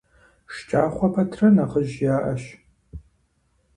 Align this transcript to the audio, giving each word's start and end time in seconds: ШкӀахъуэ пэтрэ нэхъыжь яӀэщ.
ШкӀахъуэ 0.55 1.07
пэтрэ 1.13 1.47
нэхъыжь 1.55 1.95
яӀэщ. 2.15 2.43